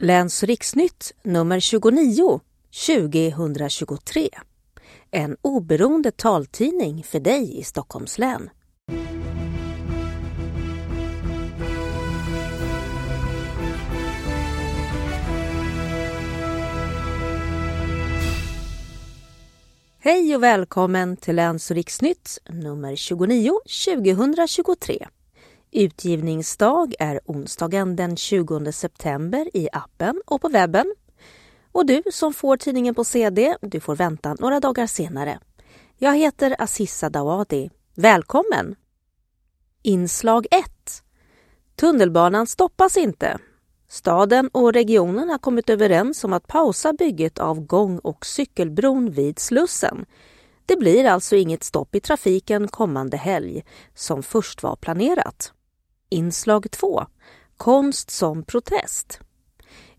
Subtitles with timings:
[0.00, 2.40] Läns riksnytt nummer 29
[2.86, 4.28] 2023.
[5.10, 8.50] En oberoende taltidning för dig i Stockholms län.
[19.98, 25.06] Hej och välkommen till Läns riksnytt nummer 29 2023.
[25.70, 30.94] Utgivningsdag är onsdagen den 20 september i appen och på webben.
[31.72, 35.38] Och du som får tidningen på CD, du får vänta några dagar senare.
[35.96, 37.70] Jag heter Assissa Dawadi.
[37.94, 38.76] Välkommen!
[39.82, 40.64] Inslag 1
[41.76, 43.38] Tunnelbanan stoppas inte.
[43.88, 49.38] Staden och regionen har kommit överens om att pausa bygget av gång och cykelbron vid
[49.38, 50.06] Slussen.
[50.66, 55.52] Det blir alltså inget stopp i trafiken kommande helg, som först var planerat.
[56.10, 57.06] Inslag 2.
[57.56, 59.20] Konst som protest.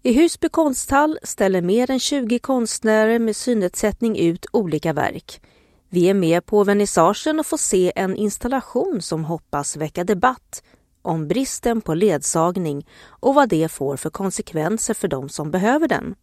[0.01, 5.41] I Husby konsthall ställer mer än 20 konstnärer med synnedsättning ut olika verk.
[5.89, 10.63] Vi är med på vernissagen och får se en installation som hoppas väcka debatt
[11.01, 16.15] om bristen på ledsagning och vad det får för konsekvenser för de som behöver den.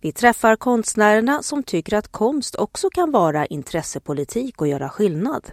[0.00, 5.50] Vi träffar konstnärerna som tycker att konst också kan vara intressepolitik och göra skillnad.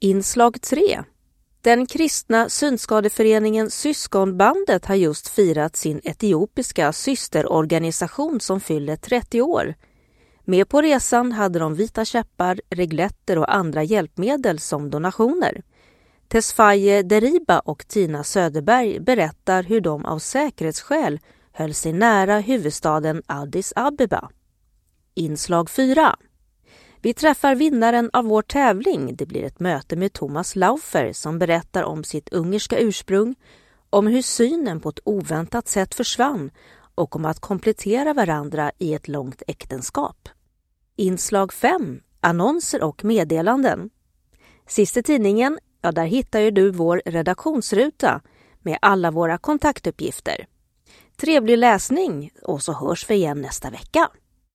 [0.00, 1.04] Inslag 3
[1.64, 9.74] den kristna synskadeföreningen Syskonbandet har just firat sin etiopiska systerorganisation som fyller 30 år.
[10.44, 15.62] Med på resan hade de vita käppar, regletter och andra hjälpmedel som donationer.
[16.28, 21.20] Tesfaye Deriba och Tina Söderberg berättar hur de av säkerhetsskäl
[21.52, 24.30] höll sig nära huvudstaden Addis Abeba.
[25.14, 26.16] Inslag 4
[27.04, 29.16] vi träffar vinnaren av vår tävling.
[29.16, 33.34] Det blir ett möte med Thomas Laufer som berättar om sitt ungerska ursprung,
[33.90, 36.50] om hur synen på ett oväntat sätt försvann
[36.94, 40.28] och om att komplettera varandra i ett långt äktenskap.
[40.96, 42.00] Inslag 5.
[42.20, 43.90] Annonser och meddelanden.
[44.66, 48.20] Sist i tidningen, ja där hittar ju du vår redaktionsruta
[48.62, 50.46] med alla våra kontaktuppgifter.
[51.16, 54.10] Trevlig läsning och så hörs vi igen nästa vecka.